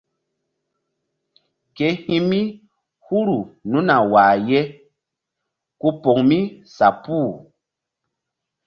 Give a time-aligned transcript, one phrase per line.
[1.75, 2.39] Ke hi̧ mi
[3.05, 4.61] huru nunu a wah ye
[5.79, 6.39] ku poŋ mi
[6.75, 7.29] sa puh.